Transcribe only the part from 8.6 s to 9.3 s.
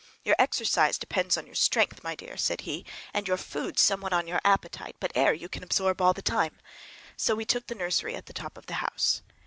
the house.